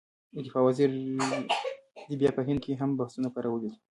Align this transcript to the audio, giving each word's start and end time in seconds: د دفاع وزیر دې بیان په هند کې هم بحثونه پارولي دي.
د 0.33 0.35
دفاع 0.45 0.63
وزیر 0.65 0.89
دې 2.07 2.15
بیان 2.19 2.33
په 2.37 2.41
هند 2.47 2.59
کې 2.65 2.79
هم 2.81 2.89
بحثونه 2.99 3.27
پارولي 3.35 3.59
دي. 3.63 3.71